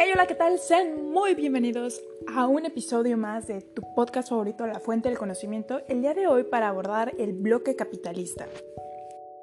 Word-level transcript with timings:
Hey, 0.00 0.10
hola, 0.14 0.28
¿qué 0.28 0.36
tal? 0.36 0.60
Sean 0.60 1.10
muy 1.10 1.34
bienvenidos 1.34 2.00
a 2.32 2.46
un 2.46 2.64
episodio 2.64 3.16
más 3.16 3.48
de 3.48 3.62
tu 3.62 3.82
podcast 3.96 4.28
favorito, 4.28 4.64
La 4.64 4.78
Fuente 4.78 5.08
del 5.08 5.18
Conocimiento, 5.18 5.80
el 5.88 6.02
día 6.02 6.14
de 6.14 6.28
hoy 6.28 6.44
para 6.44 6.68
abordar 6.68 7.14
el 7.18 7.32
bloque 7.32 7.74
capitalista. 7.74 8.46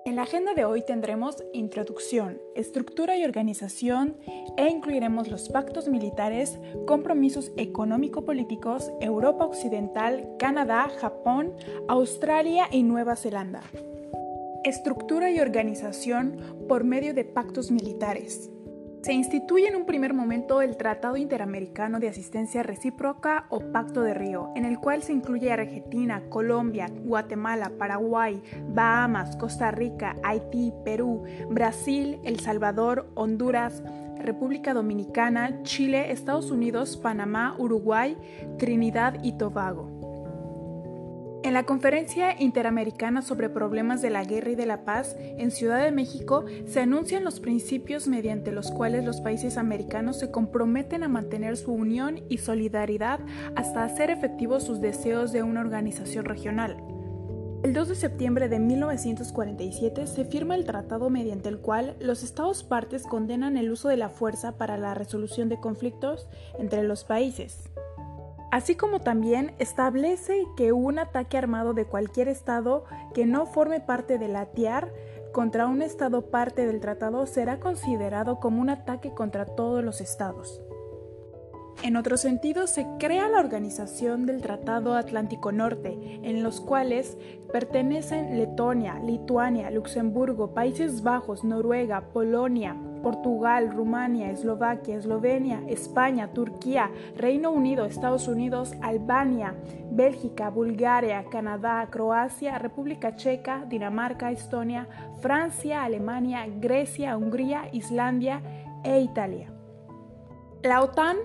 En 0.05 0.15
la 0.15 0.21
agenda 0.21 0.53
de 0.53 0.63
hoy 0.63 0.81
tendremos 0.81 1.43
introducción, 1.51 2.39
estructura 2.55 3.17
y 3.17 3.25
organización 3.25 4.15
e 4.55 4.69
incluiremos 4.69 5.27
los 5.27 5.49
pactos 5.49 5.89
militares, 5.89 6.57
compromisos 6.87 7.51
económico-políticos, 7.57 8.89
Europa 9.01 9.43
Occidental, 9.43 10.37
Canadá, 10.39 10.87
Japón, 11.01 11.53
Australia 11.89 12.69
y 12.71 12.83
Nueva 12.83 13.17
Zelanda. 13.17 13.61
Estructura 14.63 15.29
y 15.31 15.41
organización 15.41 16.37
por 16.69 16.85
medio 16.85 17.13
de 17.13 17.25
pactos 17.25 17.71
militares. 17.71 18.51
Se 19.05 19.13
instituye 19.13 19.67
en 19.67 19.75
un 19.75 19.85
primer 19.85 20.15
momento 20.15 20.63
el 20.63 20.77
Tratado 20.77 21.15
Interamericano 21.15 21.99
de 21.99 22.07
Asistencia 22.07 22.63
Recíproca 22.63 23.45
o 23.49 23.59
Pacto 23.59 24.01
de 24.01 24.15
Río, 24.15 24.51
en 24.55 24.65
el 24.65 24.79
cual 24.79 25.03
se 25.03 25.13
incluye 25.13 25.51
Argentina, 25.51 26.23
Colombia, 26.27 26.89
Guatemala, 26.89 27.73
Paraguay, 27.77 28.41
Bahamas, 28.69 29.37
Costa 29.37 29.69
Rica, 29.69 30.15
Haití, 30.23 30.73
Perú, 30.83 31.21
Brasil, 31.51 32.17
El 32.23 32.39
Salvador, 32.39 33.11
Honduras, 33.13 33.83
República 34.17 34.73
Dominicana, 34.73 35.61
Chile, 35.61 36.11
Estados 36.11 36.49
Unidos, 36.49 36.97
Panamá, 36.97 37.55
Uruguay, 37.59 38.17
Trinidad 38.57 39.19
y 39.21 39.33
Tobago. 39.33 39.94
En 41.45 41.53
la 41.53 41.61
Conferencia 41.61 42.41
Interamericana 42.41 43.21
sobre 43.21 43.49
Problemas 43.49 44.01
de 44.01 44.09
la 44.09 44.23
Guerra 44.23 44.49
y 44.49 44.55
de 44.55 44.65
la 44.65 44.83
Paz 44.83 45.15
en 45.19 45.51
Ciudad 45.51 45.83
de 45.83 45.91
México 45.91 46.43
se 46.65 46.79
anuncian 46.79 47.23
los 47.23 47.39
principios 47.39 48.07
mediante 48.07 48.51
los 48.51 48.71
cuales 48.71 49.05
los 49.05 49.21
países 49.21 49.59
americanos 49.59 50.17
se 50.17 50.31
comprometen 50.31 51.03
a 51.03 51.07
mantener 51.07 51.55
su 51.55 51.71
unión 51.71 52.23
y 52.29 52.39
solidaridad 52.39 53.19
hasta 53.55 53.83
hacer 53.83 54.09
efectivos 54.09 54.63
sus 54.63 54.81
deseos 54.81 55.31
de 55.33 55.43
una 55.43 55.61
organización 55.61 56.25
regional. 56.25 56.77
El 57.61 57.73
2 57.73 57.89
de 57.89 57.95
septiembre 57.95 58.49
de 58.49 58.57
1947 58.57 60.07
se 60.07 60.25
firma 60.25 60.55
el 60.55 60.65
tratado 60.65 61.11
mediante 61.11 61.49
el 61.49 61.59
cual 61.59 61.95
los 61.99 62.23
Estados 62.23 62.63
partes 62.63 63.03
condenan 63.03 63.55
el 63.55 63.69
uso 63.69 63.87
de 63.87 63.97
la 63.97 64.09
fuerza 64.09 64.57
para 64.57 64.77
la 64.77 64.95
resolución 64.95 65.47
de 65.49 65.59
conflictos 65.59 66.27
entre 66.57 66.81
los 66.81 67.03
países 67.03 67.69
así 68.51 68.75
como 68.75 68.99
también 68.99 69.53
establece 69.59 70.45
que 70.57 70.71
un 70.71 70.99
ataque 70.99 71.37
armado 71.37 71.73
de 71.73 71.85
cualquier 71.85 72.27
Estado 72.27 72.85
que 73.13 73.25
no 73.25 73.45
forme 73.45 73.79
parte 73.79 74.17
de 74.17 74.27
la 74.27 74.47
TIAR 74.47 74.91
contra 75.31 75.67
un 75.67 75.81
Estado 75.81 76.29
parte 76.31 76.65
del 76.65 76.79
tratado 76.79 77.25
será 77.25 77.59
considerado 77.59 78.39
como 78.39 78.61
un 78.61 78.69
ataque 78.69 79.13
contra 79.13 79.45
todos 79.45 79.83
los 79.83 79.99
Estados. 80.01 80.61
En 81.83 81.97
otro 81.97 82.17
sentido, 82.17 82.67
se 82.67 82.87
crea 82.99 83.27
la 83.29 83.39
organización 83.39 84.25
del 84.25 84.41
Tratado 84.41 84.95
Atlántico 84.95 85.51
Norte, 85.51 86.19
en 86.23 86.41
los 86.41 86.59
cuales 86.61 87.17
pertenecen 87.51 88.37
Letonia, 88.37 88.99
Lituania, 88.99 89.69
Luxemburgo, 89.69 90.53
Países 90.53 91.03
Bajos, 91.03 91.43
Noruega, 91.43 92.09
Polonia, 92.11 92.75
Portugal, 93.03 93.71
Rumania, 93.71 94.31
Eslovaquia, 94.31 94.95
Eslovenia, 94.95 95.61
España, 95.67 96.33
Turquía, 96.33 96.89
Reino 97.15 97.51
Unido, 97.51 97.85
Estados 97.85 98.27
Unidos, 98.27 98.73
Albania, 98.81 99.53
Bélgica, 99.91 100.49
Bulgaria, 100.49 101.25
Canadá, 101.29 101.87
Croacia, 101.91 102.57
República 102.57 103.15
Checa, 103.15 103.63
Dinamarca, 103.69 104.31
Estonia, 104.31 104.87
Francia, 105.21 105.83
Alemania, 105.83 106.47
Grecia, 106.59 107.15
Hungría, 107.15 107.69
Islandia 107.73 108.41
e 108.83 109.01
Italia. 109.01 109.51
La 110.63 110.81
OTAN 110.81 111.17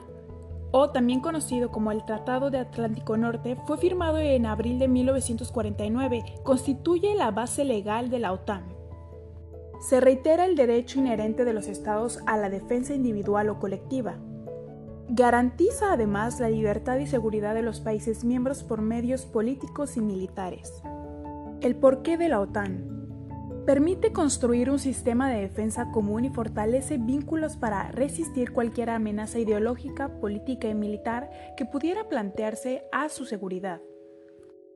o 0.73 0.91
también 0.91 1.21
conocido 1.21 1.71
como 1.71 1.93
el 1.93 2.05
Tratado 2.05 2.51
de 2.51 2.59
Atlántico 2.59 3.17
Norte, 3.17 3.57
fue 3.67 3.79
firmado 3.79 4.19
en 4.19 4.47
abril 4.47 4.79
de 4.79 4.89
1949, 4.89 6.25
constituye 6.43 7.15
la 7.15 7.31
base 7.31 7.65
legal 7.65 8.11
de 8.11 8.19
la 8.19 8.33
OTAN 8.33 8.81
se 9.81 9.99
reitera 9.99 10.45
el 10.45 10.57
derecho 10.57 10.99
inherente 10.99 11.47
de 11.47 11.55
los 11.55 11.67
estados 11.67 12.21
a 12.27 12.37
la 12.37 12.51
defensa 12.51 12.95
individual 12.95 13.49
o 13.49 13.59
colectiva. 13.59 14.19
Garantiza 15.09 15.95
además 15.95 16.39
la 16.39 16.51
libertad 16.51 16.99
y 16.99 17.07
seguridad 17.07 17.55
de 17.55 17.63
los 17.63 17.81
países 17.81 18.23
miembros 18.23 18.63
por 18.63 18.83
medios 18.83 19.25
políticos 19.25 19.97
y 19.97 20.03
militares. 20.03 20.83
El 21.63 21.77
porqué 21.77 22.19
de 22.19 22.29
la 22.29 22.41
OTAN. 22.41 23.00
Permite 23.67 24.13
construir 24.13 24.71
un 24.71 24.79
sistema 24.79 25.31
de 25.31 25.43
defensa 25.43 25.91
común 25.93 26.25
y 26.25 26.31
fortalece 26.31 26.99
vínculos 26.99 27.57
para 27.57 27.91
resistir 27.93 28.53
cualquier 28.53 28.91
amenaza 28.91 29.39
ideológica, 29.39 30.09
política 30.21 30.69
y 30.69 30.75
militar 30.75 31.31
que 31.57 31.67
pudiera 31.67 32.09
plantearse 32.09 32.85
a 32.91 33.09
su 33.09 33.27
seguridad. 33.27 33.81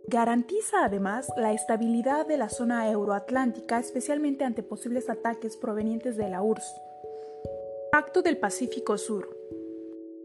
Garantiza 0.06 0.84
además 0.84 1.32
la 1.36 1.52
estabilidad 1.52 2.26
de 2.26 2.36
la 2.36 2.50
zona 2.50 2.90
euroatlántica, 2.90 3.78
especialmente 3.78 4.44
ante 4.44 4.62
posibles 4.62 5.08
ataques 5.08 5.56
provenientes 5.56 6.16
de 6.18 6.28
la 6.28 6.42
URSS. 6.42 6.74
Pacto 7.90 8.20
del 8.20 8.36
Pacífico 8.36 8.98
Sur. 8.98 9.34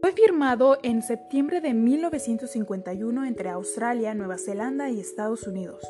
Fue 0.02 0.12
firmado 0.12 0.78
en 0.82 1.02
septiembre 1.02 1.60
de 1.60 1.72
1951 1.72 3.24
entre 3.24 3.48
Australia, 3.48 4.14
Nueva 4.14 4.38
Zelanda 4.38 4.90
y 4.90 5.00
Estados 5.00 5.46
Unidos. 5.46 5.82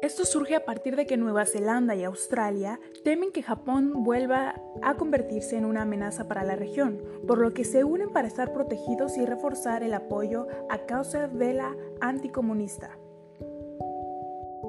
Esto 0.00 0.24
surge 0.24 0.54
a 0.54 0.64
partir 0.64 0.94
de 0.94 1.06
que 1.06 1.16
Nueva 1.16 1.44
Zelanda 1.44 1.96
y 1.96 2.04
Australia 2.04 2.78
temen 3.02 3.32
que 3.32 3.42
Japón 3.42 4.04
vuelva 4.04 4.54
a 4.80 4.94
convertirse 4.94 5.56
en 5.56 5.64
una 5.64 5.82
amenaza 5.82 6.28
para 6.28 6.44
la 6.44 6.54
región, 6.54 7.02
por 7.26 7.38
lo 7.38 7.52
que 7.52 7.64
se 7.64 7.82
unen 7.82 8.10
para 8.10 8.28
estar 8.28 8.52
protegidos 8.52 9.18
y 9.18 9.26
reforzar 9.26 9.82
el 9.82 9.92
apoyo 9.92 10.46
a 10.70 10.86
causa 10.86 11.26
de 11.26 11.52
la 11.52 11.74
anticomunista. 12.00 12.96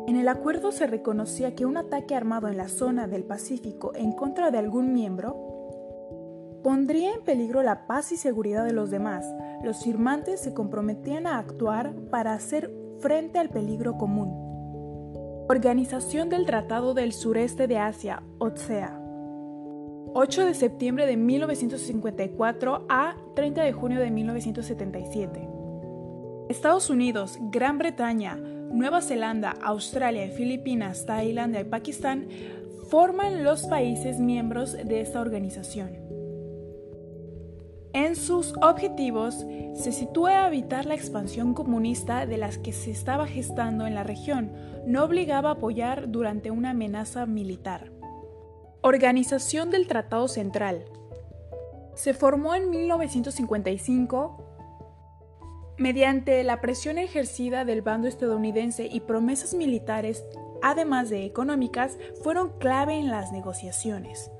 En 0.07 0.15
el 0.15 0.27
acuerdo 0.27 0.71
se 0.71 0.87
reconocía 0.87 1.53
que 1.53 1.67
un 1.67 1.77
ataque 1.77 2.15
armado 2.15 2.47
en 2.47 2.57
la 2.57 2.67
zona 2.67 3.07
del 3.07 3.23
Pacífico 3.23 3.91
en 3.93 4.13
contra 4.13 4.49
de 4.49 4.57
algún 4.57 4.93
miembro 4.93 6.59
pondría 6.63 7.13
en 7.13 7.21
peligro 7.21 7.61
la 7.61 7.85
paz 7.85 8.11
y 8.11 8.17
seguridad 8.17 8.65
de 8.65 8.73
los 8.73 8.89
demás. 8.89 9.31
Los 9.63 9.83
firmantes 9.83 10.41
se 10.41 10.55
comprometían 10.55 11.27
a 11.27 11.37
actuar 11.37 11.93
para 12.09 12.33
hacer 12.33 12.73
frente 12.97 13.37
al 13.37 13.49
peligro 13.49 13.95
común. 13.99 14.48
Organización 15.51 16.29
del 16.29 16.45
Tratado 16.45 16.93
del 16.93 17.11
Sureste 17.11 17.65
de 17.65 17.79
Asia, 17.79 18.21
OTSEA. 18.37 19.01
8 20.13 20.45
de 20.45 20.53
septiembre 20.53 21.07
de 21.07 21.17
1954 21.17 22.85
a 22.87 23.15
30 23.35 23.63
de 23.63 23.73
junio 23.73 23.99
de 23.99 24.11
1977. 24.11 25.49
Estados 26.49 26.91
Unidos, 26.91 27.39
Gran 27.49 27.79
Bretaña, 27.79 28.35
Nueva 28.35 29.01
Zelanda, 29.01 29.55
Australia, 29.63 30.29
Filipinas, 30.29 31.07
Tailandia 31.07 31.61
y 31.61 31.63
Pakistán 31.63 32.27
forman 32.91 33.43
los 33.43 33.65
países 33.65 34.19
miembros 34.19 34.73
de 34.73 35.01
esta 35.01 35.19
organización. 35.19 36.08
En 37.93 38.15
sus 38.15 38.53
objetivos 38.61 39.45
se 39.73 39.91
sitúa 39.91 40.47
evitar 40.47 40.85
la 40.85 40.93
expansión 40.93 41.55
comunista 41.55 42.27
de 42.27 42.37
las 42.37 42.59
que 42.59 42.71
se 42.71 42.91
estaba 42.91 43.25
gestando 43.25 43.87
en 43.87 43.95
la 43.95 44.03
región, 44.03 44.51
no 44.85 45.03
obligaba 45.03 45.49
a 45.49 45.53
apoyar 45.53 46.11
durante 46.11 46.51
una 46.51 46.71
amenaza 46.71 47.25
militar. 47.25 47.91
Organización 48.81 49.71
del 49.71 49.87
Tratado 49.87 50.27
Central. 50.27 50.85
Se 51.95 52.13
formó 52.13 52.53
en 52.53 52.69
1955 52.69 54.45
mediante 55.77 56.43
la 56.43 56.61
presión 56.61 56.97
ejercida 56.97 57.65
del 57.65 57.81
bando 57.81 58.07
estadounidense 58.07 58.87
y 58.91 58.99
promesas 58.99 59.53
militares, 59.55 60.25
además 60.61 61.09
de 61.09 61.25
económicas, 61.25 61.97
fueron 62.21 62.57
clave 62.59 62.99
en 62.99 63.09
las 63.09 63.31
negociaciones. 63.31 64.31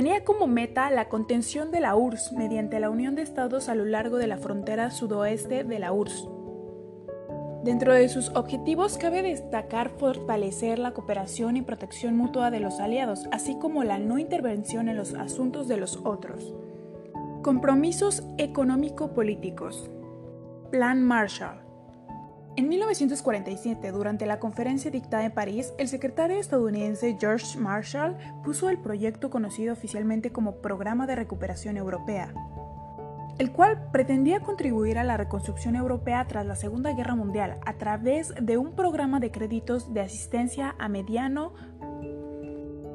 Tenía 0.00 0.24
como 0.24 0.46
meta 0.46 0.90
la 0.90 1.10
contención 1.10 1.70
de 1.70 1.80
la 1.80 1.94
URSS 1.94 2.32
mediante 2.32 2.80
la 2.80 2.88
unión 2.88 3.14
de 3.16 3.20
estados 3.20 3.68
a 3.68 3.74
lo 3.74 3.84
largo 3.84 4.16
de 4.16 4.28
la 4.28 4.38
frontera 4.38 4.90
sudoeste 4.90 5.62
de 5.62 5.78
la 5.78 5.92
URSS. 5.92 6.26
Dentro 7.64 7.92
de 7.92 8.08
sus 8.08 8.30
objetivos 8.30 8.96
cabe 8.96 9.20
destacar 9.20 9.90
fortalecer 9.90 10.78
la 10.78 10.92
cooperación 10.92 11.58
y 11.58 11.60
protección 11.60 12.16
mutua 12.16 12.50
de 12.50 12.60
los 12.60 12.80
aliados, 12.80 13.28
así 13.30 13.58
como 13.58 13.84
la 13.84 13.98
no 13.98 14.18
intervención 14.18 14.88
en 14.88 14.96
los 14.96 15.12
asuntos 15.12 15.68
de 15.68 15.76
los 15.76 16.00
otros. 16.02 16.54
Compromisos 17.42 18.22
económico-políticos. 18.38 19.90
Plan 20.70 21.02
Marshall. 21.02 21.69
En 22.60 22.68
1947, 22.68 23.90
durante 23.90 24.26
la 24.26 24.38
conferencia 24.38 24.90
dictada 24.90 25.24
en 25.24 25.32
París, 25.32 25.72
el 25.78 25.88
secretario 25.88 26.36
estadounidense 26.36 27.16
George 27.18 27.58
Marshall 27.58 28.18
puso 28.44 28.68
el 28.68 28.76
proyecto 28.76 29.30
conocido 29.30 29.72
oficialmente 29.72 30.30
como 30.30 30.56
Programa 30.56 31.06
de 31.06 31.16
Recuperación 31.16 31.78
Europea, 31.78 32.34
el 33.38 33.50
cual 33.50 33.88
pretendía 33.92 34.40
contribuir 34.40 34.98
a 34.98 35.04
la 35.04 35.16
reconstrucción 35.16 35.74
europea 35.74 36.26
tras 36.28 36.44
la 36.44 36.54
Segunda 36.54 36.92
Guerra 36.92 37.14
Mundial 37.14 37.58
a 37.64 37.78
través 37.78 38.34
de 38.38 38.58
un 38.58 38.76
programa 38.76 39.20
de 39.20 39.30
créditos 39.30 39.94
de 39.94 40.02
asistencia 40.02 40.76
a 40.78 40.90
mediano 40.90 41.54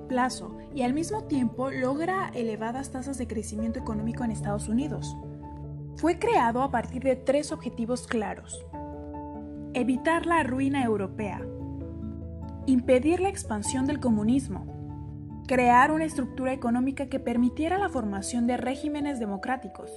plazo 0.08 0.60
y 0.76 0.84
al 0.84 0.94
mismo 0.94 1.24
tiempo 1.24 1.72
logra 1.72 2.30
elevadas 2.36 2.92
tasas 2.92 3.18
de 3.18 3.26
crecimiento 3.26 3.80
económico 3.80 4.24
en 4.24 4.30
Estados 4.30 4.70
Unidos. 4.70 5.18
Fue 5.96 6.20
creado 6.20 6.62
a 6.62 6.72
partir 6.72 7.02
de 7.02 7.16
tres 7.16 7.54
objetivos 7.54 8.06
claros. 8.06 8.65
Evitar 9.78 10.26
la 10.26 10.42
ruina 10.42 10.86
europea. 10.86 11.46
Impedir 12.66 13.20
la 13.20 13.28
expansión 13.28 13.86
del 13.86 14.00
comunismo. 14.00 15.44
Crear 15.50 15.92
una 15.92 16.06
estructura 16.06 16.54
económica 16.54 17.08
que 17.08 17.20
permitiera 17.20 17.78
la 17.78 17.90
formación 17.90 18.48
de 18.48 18.56
regímenes 18.56 19.20
democráticos. 19.20 19.92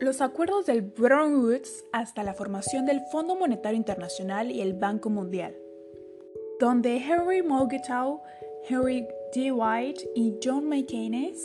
Los 0.00 0.22
acuerdos 0.22 0.64
del 0.64 0.80
Bretton 0.80 1.44
Woods 1.44 1.84
hasta 1.92 2.22
la 2.22 2.32
formación 2.32 2.86
del 2.86 3.02
Fondo 3.12 3.36
Monetario 3.36 3.76
Internacional 3.76 4.50
y 4.50 4.62
el 4.62 4.72
Banco 4.72 5.10
Mundial, 5.10 5.54
donde 6.58 6.96
Henry 6.96 7.42
Morgenthau, 7.42 8.22
Henry 8.66 9.06
D. 9.34 9.52
White 9.52 10.08
y 10.14 10.38
John 10.42 10.66
Maynard 10.66 11.36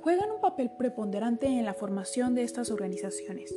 juegan 0.00 0.32
un 0.32 0.40
papel 0.40 0.72
preponderante 0.76 1.46
en 1.46 1.64
la 1.64 1.74
formación 1.74 2.34
de 2.34 2.42
estas 2.42 2.72
organizaciones. 2.72 3.54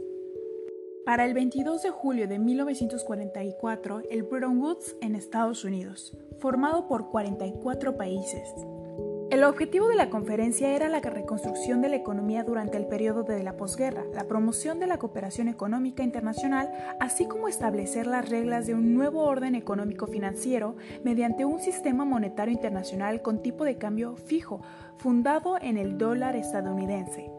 Para 1.05 1.25
el 1.25 1.33
22 1.33 1.81
de 1.81 1.89
julio 1.89 2.27
de 2.27 2.37
1944, 2.37 4.03
el 4.11 4.21
Bretton 4.21 4.59
Woods 4.59 4.95
en 5.01 5.15
Estados 5.15 5.65
Unidos, 5.65 6.15
formado 6.37 6.87
por 6.87 7.09
44 7.09 7.97
países, 7.97 8.53
el 9.31 9.43
objetivo 9.43 9.87
de 9.87 9.95
la 9.95 10.11
conferencia 10.11 10.75
era 10.75 10.89
la 10.89 10.99
reconstrucción 10.99 11.81
de 11.81 11.89
la 11.89 11.95
economía 11.95 12.43
durante 12.43 12.77
el 12.77 12.85
periodo 12.85 13.23
de 13.23 13.41
la 13.41 13.57
posguerra, 13.57 14.03
la 14.13 14.25
promoción 14.27 14.79
de 14.79 14.85
la 14.85 14.99
cooperación 14.99 15.47
económica 15.47 16.03
internacional, 16.03 16.69
así 16.99 17.25
como 17.25 17.47
establecer 17.47 18.05
las 18.05 18.29
reglas 18.29 18.67
de 18.67 18.75
un 18.75 18.93
nuevo 18.93 19.23
orden 19.23 19.55
económico 19.55 20.05
financiero 20.05 20.75
mediante 21.03 21.45
un 21.45 21.59
sistema 21.61 22.05
monetario 22.05 22.53
internacional 22.53 23.23
con 23.23 23.41
tipo 23.41 23.63
de 23.63 23.77
cambio 23.77 24.17
fijo, 24.17 24.61
fundado 24.97 25.57
en 25.59 25.77
el 25.77 25.97
dólar 25.97 26.35
estadounidense. 26.35 27.31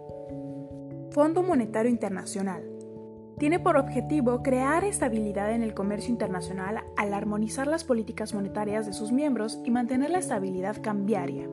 Fondo 1.10 1.42
Monetario 1.42 1.90
Internacional 1.90 2.71
tiene 3.38 3.58
por 3.58 3.76
objetivo 3.76 4.42
crear 4.42 4.84
estabilidad 4.84 5.52
en 5.52 5.62
el 5.62 5.74
comercio 5.74 6.10
internacional 6.10 6.84
al 6.96 7.14
armonizar 7.14 7.66
las 7.66 7.84
políticas 7.84 8.34
monetarias 8.34 8.86
de 8.86 8.92
sus 8.92 9.12
miembros 9.12 9.60
y 9.64 9.70
mantener 9.70 10.10
la 10.10 10.18
estabilidad 10.18 10.80
cambiaria. 10.82 11.48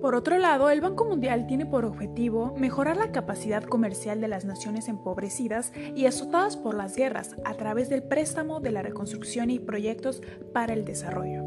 Por 0.00 0.14
otro 0.14 0.38
lado, 0.38 0.70
el 0.70 0.80
Banco 0.80 1.04
Mundial 1.04 1.46
tiene 1.46 1.66
por 1.66 1.84
objetivo 1.84 2.54
mejorar 2.56 2.96
la 2.96 3.12
capacidad 3.12 3.62
comercial 3.62 4.20
de 4.20 4.28
las 4.28 4.46
naciones 4.46 4.88
empobrecidas 4.88 5.72
y 5.94 6.06
azotadas 6.06 6.56
por 6.56 6.74
las 6.74 6.96
guerras 6.96 7.36
a 7.44 7.54
través 7.54 7.90
del 7.90 8.02
préstamo 8.02 8.60
de 8.60 8.70
la 8.70 8.82
reconstrucción 8.82 9.50
y 9.50 9.58
proyectos 9.58 10.22
para 10.54 10.72
el 10.72 10.86
desarrollo. 10.86 11.42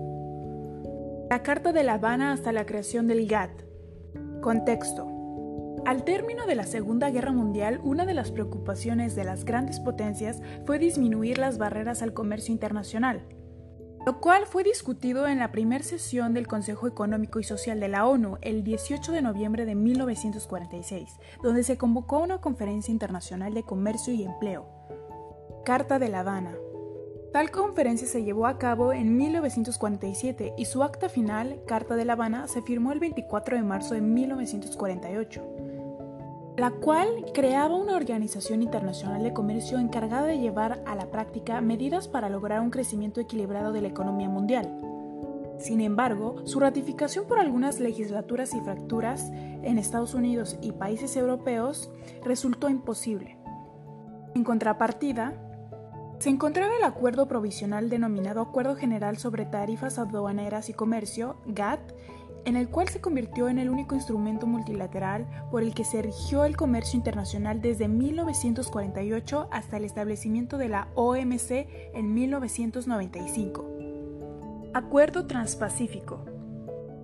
La 1.32 1.42
Carta 1.42 1.74
de 1.74 1.84
La 1.84 1.94
Habana 1.94 2.32
hasta 2.32 2.52
la 2.52 2.68
creación 2.68 3.08
del 3.08 3.28
GATT. 3.28 3.64
Contexto. 4.42 5.13
Al 5.86 6.04
término 6.06 6.46
de 6.46 6.56
la 6.56 6.64
Segunda 6.64 7.10
Guerra 7.10 7.32
Mundial, 7.32 7.80
una 7.84 8.06
de 8.06 8.14
las 8.14 8.32
preocupaciones 8.32 9.16
de 9.16 9.26
las 9.26 9.46
grandes 9.46 9.80
potencias 9.80 10.42
fue 10.66 10.80
disminuir 10.80 11.38
las 11.38 11.58
barreras 11.58 12.02
al 12.02 12.14
comercio 12.14 12.52
internacional 12.52 13.28
lo 14.06 14.20
cual 14.20 14.46
fue 14.46 14.64
discutido 14.64 15.28
en 15.28 15.40
la 15.40 15.52
primera 15.52 15.84
sesión 15.84 16.34
del 16.34 16.48
Consejo 16.48 16.88
Económico 16.88 17.40
y 17.40 17.44
Social 17.44 17.80
de 17.80 17.88
la 17.88 18.06
ONU 18.06 18.38
el 18.42 18.64
18 18.64 19.12
de 19.14 19.22
noviembre 19.22 19.66
de 19.66 19.76
1946, 19.76 21.20
donde 21.42 21.64
se 21.64 21.78
convocó 21.78 22.20
una 22.20 22.42
conferencia 22.42 22.92
internacional 22.92 23.54
de 23.54 23.64
comercio 23.64 24.14
y 24.14 24.24
empleo. 24.24 24.68
Carta 25.64 26.00
de 26.00 26.10
La 26.10 26.20
Habana. 26.20 26.54
Tal 27.32 27.50
conferencia 27.50 28.08
se 28.08 28.24
llevó 28.24 28.46
a 28.46 28.58
cabo 28.58 28.92
en 28.92 29.16
1947 29.16 30.54
y 30.58 30.66
su 30.66 30.84
acta 30.84 31.08
final, 31.08 31.62
Carta 31.66 31.96
de 31.96 32.06
La 32.06 32.14
Habana, 32.14 32.48
se 32.48 32.62
firmó 32.62 32.92
el 32.92 33.00
24 33.00 33.56
de 33.56 33.64
marzo 33.64 33.94
de 33.94 34.02
1948 34.02 35.73
la 36.58 36.70
cual 36.72 37.08
creaba 37.34 37.76
una 37.76 37.96
organización 37.96 38.62
internacional 38.62 39.24
de 39.24 39.34
comercio 39.34 39.80
encargada 39.80 40.28
de 40.28 40.38
llevar 40.38 40.84
a 40.86 40.96
la 40.96 41.10
práctica 41.10 41.60
medidas 41.62 42.08
para 42.08 42.30
lograr 42.30 42.62
un 42.62 42.70
crecimiento 42.70 43.20
equilibrado 43.20 43.72
de 43.72 43.82
la 43.82 43.88
economía 43.88 44.30
mundial. 44.30 44.70
Sin 45.58 45.82
embargo, 45.82 46.46
su 46.46 46.60
ratificación 46.60 47.26
por 47.26 47.40
algunas 47.40 47.80
legislaturas 47.80 48.54
y 48.54 48.60
fracturas 48.60 49.32
en 49.32 49.78
Estados 49.78 50.14
Unidos 50.14 50.58
y 50.62 50.74
países 50.74 51.16
europeos 51.16 51.90
resultó 52.24 52.70
imposible. 52.70 53.38
En 54.36 54.44
contrapartida, 54.44 55.34
se 56.20 56.30
encontraba 56.30 56.76
el 56.78 56.84
acuerdo 56.84 57.28
provisional 57.28 57.90
denominado 57.90 58.42
Acuerdo 58.42 58.76
General 58.76 59.18
sobre 59.18 59.46
Tarifas 59.46 60.00
Aduaneras 60.00 60.70
y 60.70 60.74
Comercio, 60.74 61.36
GATT, 61.46 61.92
en 62.46 62.58
el 62.58 62.70
cual 62.70 62.90
se 62.90 63.02
convirtió 63.02 63.50
en 63.50 63.60
el 63.60 63.70
único 63.70 63.96
instrumento 63.96 64.48
multilateral 64.48 65.28
por 65.52 65.64
el 65.64 65.74
que 65.74 65.86
se 65.86 66.02
rigió 66.02 66.46
el 66.46 66.58
comercio 66.58 66.98
internacional 66.98 67.62
desde 67.62 67.88
1948 67.88 69.48
hasta 69.52 69.78
el 69.78 69.86
establecimiento 69.86 70.58
de 70.58 70.70
la 70.70 70.88
OMC 70.96 71.68
en 71.94 72.14
1995. 72.14 73.74
Acuerdo 74.74 75.28
Transpacífico. 75.28 76.26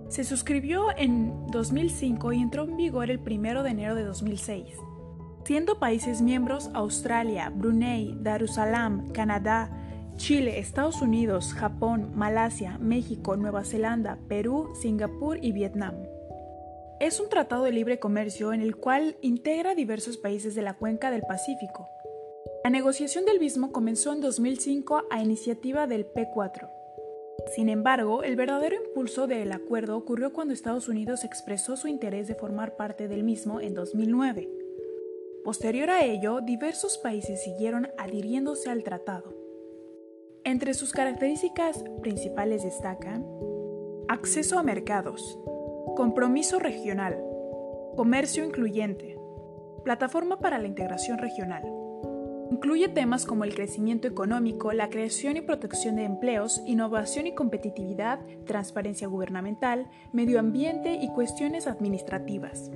Se 0.08 0.24
suscribió 0.24 0.86
en 0.96 1.46
2005 1.52 2.32
y 2.32 2.40
entró 2.40 2.64
en 2.64 2.76
vigor 2.76 3.10
el 3.10 3.20
1 3.20 3.62
de 3.62 3.70
enero 3.70 3.94
de 3.94 4.02
2006. 4.02 4.66
Siendo 5.44 5.78
países 5.78 6.20
miembros 6.20 6.70
Australia, 6.74 7.50
Brunei, 7.54 8.16
Darussalam, 8.20 9.10
Canadá, 9.12 9.70
Chile, 10.20 10.58
Estados 10.58 11.00
Unidos, 11.00 11.54
Japón, 11.54 12.12
Malasia, 12.14 12.76
México, 12.78 13.38
Nueva 13.38 13.64
Zelanda, 13.64 14.18
Perú, 14.28 14.68
Singapur 14.78 15.38
y 15.42 15.52
Vietnam. 15.52 15.94
Es 17.00 17.20
un 17.20 17.30
tratado 17.30 17.64
de 17.64 17.72
libre 17.72 17.98
comercio 17.98 18.52
en 18.52 18.60
el 18.60 18.76
cual 18.76 19.16
integra 19.22 19.74
diversos 19.74 20.18
países 20.18 20.54
de 20.54 20.60
la 20.60 20.74
cuenca 20.74 21.10
del 21.10 21.22
Pacífico. 21.22 21.88
La 22.62 22.68
negociación 22.68 23.24
del 23.24 23.40
mismo 23.40 23.72
comenzó 23.72 24.12
en 24.12 24.20
2005 24.20 25.04
a 25.10 25.22
iniciativa 25.22 25.86
del 25.86 26.06
P4. 26.06 26.68
Sin 27.56 27.70
embargo, 27.70 28.22
el 28.22 28.36
verdadero 28.36 28.76
impulso 28.76 29.26
del 29.26 29.50
acuerdo 29.52 29.96
ocurrió 29.96 30.34
cuando 30.34 30.52
Estados 30.52 30.88
Unidos 30.88 31.24
expresó 31.24 31.78
su 31.78 31.88
interés 31.88 32.28
de 32.28 32.34
formar 32.34 32.76
parte 32.76 33.08
del 33.08 33.22
mismo 33.22 33.62
en 33.62 33.72
2009. 33.72 34.50
Posterior 35.44 35.88
a 35.88 36.04
ello, 36.04 36.42
diversos 36.42 36.98
países 36.98 37.42
siguieron 37.42 37.88
adhiriéndose 37.96 38.68
al 38.68 38.84
tratado. 38.84 39.39
Entre 40.44 40.72
sus 40.72 40.92
características 40.92 41.84
principales 42.00 42.62
destacan 42.62 43.26
acceso 44.08 44.58
a 44.58 44.62
mercados, 44.62 45.38
compromiso 45.96 46.58
regional, 46.58 47.22
comercio 47.94 48.44
incluyente, 48.44 49.18
plataforma 49.84 50.38
para 50.38 50.58
la 50.58 50.66
integración 50.66 51.18
regional. 51.18 51.62
Incluye 52.50 52.88
temas 52.88 53.26
como 53.26 53.44
el 53.44 53.54
crecimiento 53.54 54.08
económico, 54.08 54.72
la 54.72 54.88
creación 54.88 55.36
y 55.36 55.42
protección 55.42 55.96
de 55.96 56.04
empleos, 56.04 56.62
innovación 56.66 57.26
y 57.26 57.34
competitividad, 57.34 58.20
transparencia 58.46 59.08
gubernamental, 59.08 59.88
medio 60.12 60.40
ambiente 60.40 60.94
y 60.94 61.08
cuestiones 61.12 61.66
administrativas. 61.66 62.70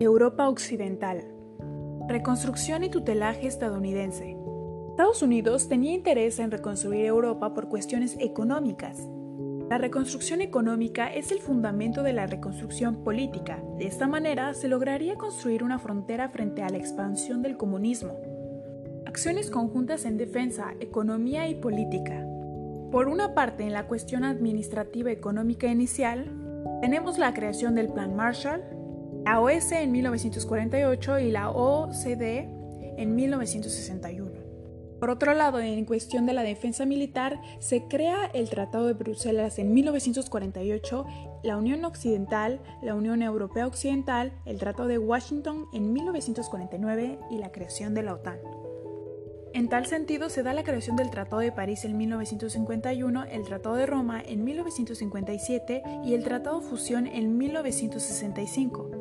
Europa 0.00 0.48
Occidental. 0.48 1.24
Reconstrucción 2.08 2.82
y 2.84 2.88
tutelaje 2.88 3.46
estadounidense. 3.46 4.39
Estados 5.00 5.22
Unidos 5.22 5.66
tenía 5.66 5.94
interés 5.94 6.38
en 6.40 6.50
reconstruir 6.50 7.06
Europa 7.06 7.54
por 7.54 7.70
cuestiones 7.70 8.18
económicas. 8.20 8.98
La 9.70 9.78
reconstrucción 9.78 10.42
económica 10.42 11.10
es 11.10 11.32
el 11.32 11.38
fundamento 11.38 12.02
de 12.02 12.12
la 12.12 12.26
reconstrucción 12.26 13.02
política. 13.02 13.62
De 13.78 13.86
esta 13.86 14.06
manera 14.06 14.52
se 14.52 14.68
lograría 14.68 15.16
construir 15.16 15.64
una 15.64 15.78
frontera 15.78 16.28
frente 16.28 16.62
a 16.62 16.68
la 16.68 16.76
expansión 16.76 17.40
del 17.40 17.56
comunismo. 17.56 18.20
Acciones 19.06 19.50
conjuntas 19.50 20.04
en 20.04 20.18
defensa, 20.18 20.74
economía 20.80 21.48
y 21.48 21.54
política. 21.54 22.22
Por 22.92 23.08
una 23.08 23.32
parte, 23.32 23.62
en 23.62 23.72
la 23.72 23.86
cuestión 23.86 24.22
administrativa 24.22 25.10
económica 25.10 25.66
inicial, 25.68 26.30
tenemos 26.82 27.16
la 27.16 27.32
creación 27.32 27.74
del 27.74 27.88
Plan 27.90 28.14
Marshall, 28.14 28.62
la 29.24 29.40
OS 29.40 29.72
en 29.72 29.92
1948 29.92 31.20
y 31.20 31.30
la 31.30 31.48
OCDE 31.48 32.50
en 32.98 33.14
1961. 33.14 34.39
Por 35.00 35.08
otro 35.08 35.32
lado, 35.32 35.60
en 35.60 35.86
cuestión 35.86 36.26
de 36.26 36.34
la 36.34 36.42
defensa 36.42 36.84
militar, 36.84 37.40
se 37.58 37.84
crea 37.88 38.26
el 38.34 38.50
Tratado 38.50 38.86
de 38.86 38.92
Bruselas 38.92 39.58
en 39.58 39.72
1948, 39.72 41.06
la 41.42 41.56
Unión 41.56 41.86
Occidental, 41.86 42.60
la 42.82 42.94
Unión 42.94 43.22
Europea 43.22 43.66
Occidental, 43.66 44.34
el 44.44 44.58
Tratado 44.58 44.88
de 44.88 44.98
Washington 44.98 45.68
en 45.72 45.94
1949 45.94 47.18
y 47.30 47.38
la 47.38 47.50
creación 47.50 47.94
de 47.94 48.02
la 48.02 48.12
OTAN. 48.12 48.38
En 49.54 49.70
tal 49.70 49.86
sentido, 49.86 50.28
se 50.28 50.42
da 50.42 50.52
la 50.52 50.64
creación 50.64 50.96
del 50.96 51.10
Tratado 51.10 51.40
de 51.40 51.50
París 51.50 51.86
en 51.86 51.96
1951, 51.96 53.24
el 53.24 53.42
Tratado 53.44 53.76
de 53.76 53.86
Roma 53.86 54.22
en 54.24 54.44
1957 54.44 55.82
y 56.04 56.12
el 56.12 56.24
Tratado 56.24 56.60
Fusión 56.60 57.06
en 57.06 57.38
1965. 57.38 58.99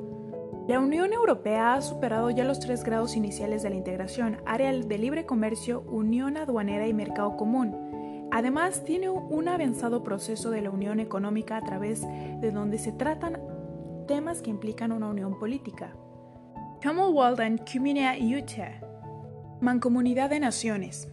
La 0.70 0.80
Unión 0.80 1.14
Europea 1.14 1.74
ha 1.74 1.82
superado 1.82 2.30
ya 2.30 2.44
los 2.44 2.60
tres 2.60 2.84
grados 2.84 3.16
iniciales 3.16 3.64
de 3.64 3.72
la 3.72 3.76
integración, 3.76 4.38
área 4.46 4.72
de 4.72 4.98
libre 5.00 5.26
comercio, 5.26 5.82
unión 5.88 6.38
aduanera 6.38 6.86
y 6.86 6.94
mercado 6.94 7.36
común. 7.38 8.28
Además, 8.32 8.84
tiene 8.84 9.10
un 9.10 9.48
avanzado 9.48 10.04
proceso 10.04 10.52
de 10.52 10.62
la 10.62 10.70
unión 10.70 11.00
económica 11.00 11.58
a 11.58 11.64
través 11.64 12.04
de 12.04 12.52
donde 12.52 12.78
se 12.78 12.92
tratan 12.92 13.42
temas 14.08 14.44
que 14.44 14.52
implican 14.52 14.92
una 14.92 15.08
unión 15.08 15.40
política. 15.40 15.96
Commonwealth 16.84 17.40
and 17.40 17.62
Utah. 18.22 18.80
Mancomunidad 19.62 20.30
de 20.30 20.40
Naciones. 20.40 21.10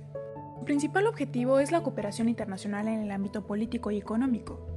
Su 0.59 0.65
principal 0.67 1.07
objetivo 1.07 1.61
es 1.61 1.73
la 1.73 1.83
cooperación 1.83 2.29
internacional 2.29 2.89
en 2.89 3.01
el 3.01 3.11
ámbito 3.11 3.47
político 3.47 3.91
y 3.91 3.97
económico. 3.97 4.76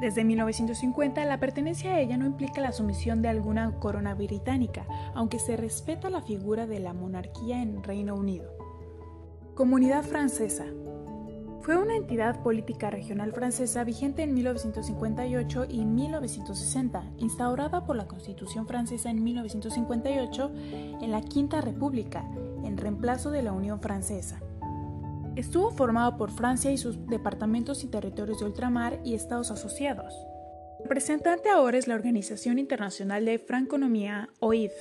Desde 0.00 0.24
1950, 0.24 1.24
la 1.24 1.38
pertenencia 1.38 1.92
a 1.94 2.00
ella 2.00 2.16
no 2.16 2.26
implica 2.26 2.60
la 2.60 2.72
sumisión 2.72 3.22
de 3.22 3.28
alguna 3.28 3.78
corona 3.78 4.14
británica, 4.14 4.86
aunque 5.14 5.38
se 5.38 5.56
respeta 5.56 6.10
la 6.10 6.22
figura 6.22 6.66
de 6.66 6.80
la 6.80 6.92
monarquía 6.92 7.62
en 7.62 7.82
Reino 7.82 8.14
Unido. 8.14 8.50
Comunidad 9.54 10.02
Francesa. 10.02 10.64
Fue 11.60 11.78
una 11.78 11.96
entidad 11.96 12.42
política 12.42 12.90
regional 12.90 13.32
francesa 13.32 13.84
vigente 13.84 14.22
en 14.22 14.34
1958 14.34 15.64
y 15.70 15.86
1960, 15.86 17.04
instaurada 17.18 17.86
por 17.86 17.96
la 17.96 18.06
Constitución 18.06 18.66
francesa 18.66 19.08
en 19.08 19.24
1958 19.24 20.50
en 21.00 21.10
la 21.10 21.22
Quinta 21.22 21.62
República, 21.62 22.28
en 22.64 22.76
reemplazo 22.76 23.30
de 23.30 23.42
la 23.42 23.52
Unión 23.52 23.80
Francesa. 23.80 24.42
Estuvo 25.36 25.70
formado 25.70 26.16
por 26.16 26.30
Francia 26.30 26.70
y 26.70 26.78
sus 26.78 27.06
departamentos 27.06 27.82
y 27.82 27.88
territorios 27.88 28.38
de 28.38 28.46
ultramar 28.46 29.00
y 29.04 29.14
estados 29.14 29.50
asociados. 29.50 30.14
Representante 30.80 31.48
ahora 31.48 31.76
es 31.76 31.88
la 31.88 31.94
Organización 31.94 32.58
Internacional 32.58 33.24
de 33.24 33.38
Franconomía, 33.38 34.28
OIF. 34.40 34.72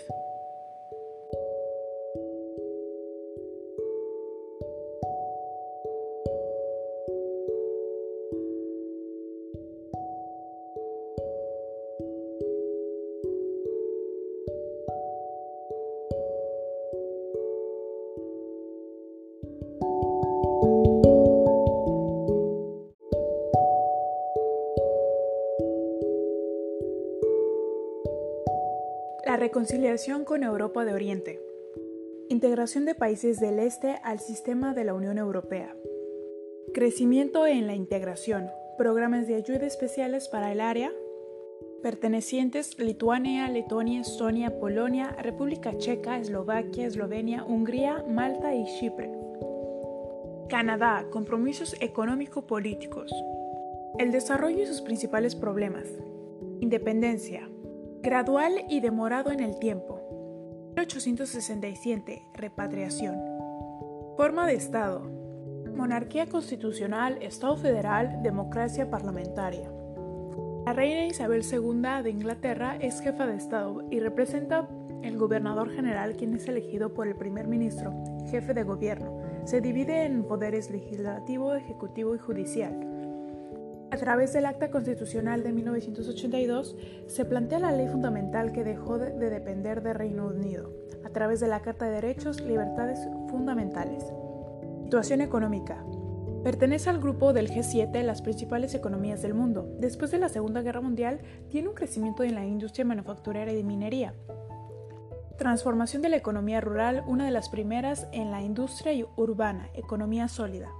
Reconciliación 29.53 30.25
con 30.25 30.41
Europa 30.41 30.83
de 30.83 30.95
Oriente. 30.95 31.39
Integración 32.27 32.85
de 32.85 32.95
países 32.95 33.39
del 33.39 33.59
Este 33.59 33.99
al 34.03 34.19
sistema 34.19 34.73
de 34.73 34.83
la 34.83 34.95
Unión 34.95 35.19
Europea. 35.19 35.75
Crecimiento 36.73 37.45
en 37.45 37.67
la 37.67 37.75
integración. 37.75 38.49
Programas 38.79 39.27
de 39.27 39.35
ayuda 39.35 39.67
especiales 39.67 40.27
para 40.27 40.51
el 40.51 40.59
área. 40.59 40.91
Pertenecientes 41.83 42.79
Lituania, 42.79 43.47
Letonia, 43.47 44.01
Estonia, 44.01 44.59
Polonia, 44.59 45.15
República 45.21 45.77
Checa, 45.77 46.17
Eslovaquia, 46.17 46.87
Eslovenia, 46.87 47.43
Hungría, 47.43 48.03
Malta 48.09 48.55
y 48.55 48.65
Chipre. 48.79 49.11
Canadá. 50.49 51.05
Compromisos 51.11 51.75
económico-políticos. 51.79 53.13
El 53.99 54.11
desarrollo 54.11 54.63
y 54.63 54.65
sus 54.65 54.81
principales 54.81 55.35
problemas. 55.35 55.85
Independencia. 56.59 57.52
Gradual 58.03 58.65
y 58.67 58.81
demorado 58.81 59.31
en 59.31 59.39
el 59.39 59.57
tiempo. 59.59 60.01
1867. 60.75 62.27
Repatriación. 62.33 63.15
Forma 64.17 64.45
de 64.45 64.55
Estado. 64.55 65.09
Monarquía 65.73 66.27
constitucional, 66.27 67.17
Estado 67.21 67.55
federal, 67.55 68.21
democracia 68.21 68.89
parlamentaria. 68.89 69.71
La 70.65 70.73
reina 70.73 71.05
Isabel 71.05 71.45
II 71.49 72.03
de 72.03 72.09
Inglaterra 72.09 72.75
es 72.75 72.99
jefa 72.99 73.25
de 73.25 73.37
Estado 73.37 73.87
y 73.89 74.01
representa 74.01 74.67
el 75.01 75.17
gobernador 75.17 75.71
general 75.73 76.17
quien 76.17 76.33
es 76.33 76.45
elegido 76.49 76.93
por 76.93 77.07
el 77.07 77.15
primer 77.15 77.47
ministro, 77.47 77.93
jefe 78.29 78.53
de 78.53 78.63
gobierno. 78.63 79.17
Se 79.45 79.61
divide 79.61 80.03
en 80.03 80.25
poderes 80.25 80.69
legislativo, 80.69 81.55
ejecutivo 81.55 82.15
y 82.15 82.19
judicial. 82.19 82.92
A 83.93 83.97
través 83.97 84.33
del 84.33 84.47
Acta 84.47 84.71
Constitucional 84.71 85.43
de 85.43 85.51
1982 85.51 86.75
se 87.05 87.25
plantea 87.25 87.59
la 87.59 87.71
ley 87.71 87.87
fundamental 87.87 88.51
que 88.51 88.63
dejó 88.63 88.97
de, 88.97 89.11
depender 89.29 89.83
de 89.83 89.93
Reino 89.93 90.25
Unido, 90.25 90.73
a 91.05 91.09
través 91.09 91.39
de 91.39 91.47
la 91.47 91.59
Carta 91.61 91.85
de 91.85 91.91
Derechos 91.91 92.39
y 92.39 92.45
Libertades 92.45 92.97
Fundamentales. 93.29 94.03
Situación 94.85 95.21
económica. 95.21 95.85
Pertenece 96.43 96.89
al 96.89 96.99
grupo 96.99 97.33
del 97.33 97.51
G7, 97.51 98.01
las 98.01 98.23
principales 98.23 98.73
economías 98.73 99.21
del 99.21 99.35
mundo. 99.35 99.71
Después 99.77 100.09
de 100.09 100.17
la 100.17 100.29
Segunda 100.29 100.63
Guerra 100.63 100.81
Mundial, 100.81 101.19
tiene 101.49 101.67
un 101.67 101.75
crecimiento 101.75 102.23
en 102.23 102.33
la 102.33 102.47
industria 102.47 102.85
manufacturera 102.85 103.51
y 103.51 103.57
de 103.57 103.63
minería. 103.63 104.15
Transformación 105.37 106.01
de 106.01 106.09
la 106.09 106.17
economía 106.17 106.61
rural, 106.61 107.03
una 107.05 107.25
de 107.25 107.31
las 107.31 107.47
primeras 107.49 108.07
en 108.11 108.31
la 108.31 108.41
industria 108.41 109.05
urbana, 109.17 109.69
economía 109.75 110.27
sólida. 110.29 110.71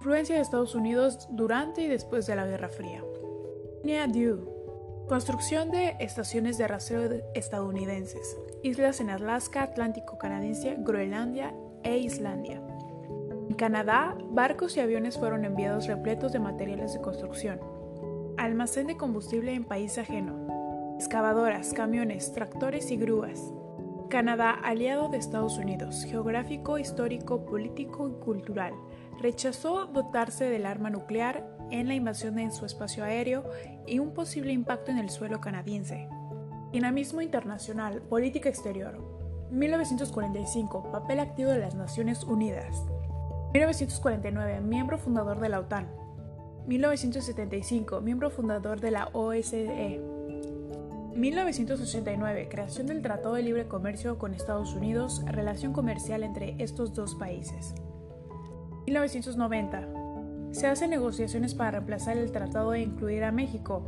Influencia 0.00 0.36
de 0.36 0.40
Estados 0.40 0.74
Unidos 0.74 1.28
durante 1.30 1.82
y 1.82 1.86
después 1.86 2.26
de 2.26 2.34
la 2.34 2.46
Guerra 2.46 2.70
Fría. 2.70 3.04
Construcción 5.06 5.70
de 5.70 5.94
estaciones 6.00 6.56
de 6.56 6.66
rastreo 6.66 7.20
estadounidenses. 7.34 8.38
Islas 8.62 9.00
en 9.00 9.10
Alaska, 9.10 9.62
Atlántico 9.62 10.16
Canadiense, 10.16 10.76
Groenlandia 10.78 11.54
e 11.82 11.98
Islandia. 11.98 12.62
En 13.50 13.54
Canadá, 13.56 14.16
barcos 14.30 14.74
y 14.78 14.80
aviones 14.80 15.18
fueron 15.18 15.44
enviados 15.44 15.86
repletos 15.86 16.32
de 16.32 16.38
materiales 16.38 16.94
de 16.94 17.02
construcción. 17.02 17.60
Almacén 18.38 18.86
de 18.86 18.96
combustible 18.96 19.52
en 19.52 19.64
país 19.64 19.98
ajeno. 19.98 20.94
Excavadoras, 20.96 21.74
camiones, 21.74 22.32
tractores 22.32 22.90
y 22.90 22.96
grúas. 22.96 23.52
Canadá, 24.08 24.52
aliado 24.52 25.10
de 25.10 25.18
Estados 25.18 25.58
Unidos, 25.58 26.04
geográfico, 26.04 26.78
histórico, 26.78 27.44
político 27.44 28.08
y 28.08 28.14
cultural 28.14 28.72
rechazó 29.20 29.86
dotarse 29.86 30.48
del 30.48 30.66
arma 30.66 30.90
nuclear 30.90 31.46
en 31.70 31.88
la 31.88 31.94
invasión 31.94 32.38
en 32.38 32.52
su 32.52 32.66
espacio 32.66 33.04
aéreo 33.04 33.44
y 33.86 33.98
un 33.98 34.12
posible 34.12 34.52
impacto 34.52 34.90
en 34.90 34.98
el 34.98 35.10
suelo 35.10 35.40
canadiense. 35.40 36.08
Dinamismo 36.72 37.20
internacional, 37.20 38.02
política 38.02 38.48
exterior. 38.48 38.98
1945, 39.50 40.90
papel 40.90 41.20
activo 41.20 41.50
de 41.50 41.58
las 41.58 41.74
Naciones 41.74 42.24
Unidas. 42.24 42.84
1949, 43.52 44.60
miembro 44.60 44.98
fundador 44.98 45.40
de 45.40 45.48
la 45.48 45.60
OTAN. 45.60 45.88
1975, 46.66 48.00
miembro 48.00 48.30
fundador 48.30 48.80
de 48.80 48.90
la 48.92 49.08
OSCE. 49.12 50.00
1989, 51.14 52.48
creación 52.48 52.86
del 52.86 53.02
Tratado 53.02 53.34
de 53.34 53.42
Libre 53.42 53.66
Comercio 53.66 54.16
con 54.18 54.32
Estados 54.32 54.74
Unidos, 54.74 55.22
relación 55.26 55.72
comercial 55.72 56.22
entre 56.22 56.54
estos 56.62 56.94
dos 56.94 57.16
países. 57.16 57.74
1990. 58.90 60.50
Se 60.50 60.66
hacen 60.66 60.90
negociaciones 60.90 61.54
para 61.54 61.70
reemplazar 61.70 62.18
el 62.18 62.32
tratado 62.32 62.74
e 62.74 62.80
incluir 62.80 63.22
a 63.22 63.30
México. 63.30 63.84